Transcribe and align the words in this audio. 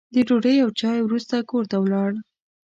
د 0.13 0.15
ډوډۍ 0.27 0.55
او 0.63 0.69
چایو 0.79 1.05
وروسته 1.07 1.35
کور 1.49 1.63
ته 1.71 1.77
ولاړ. 1.83 2.11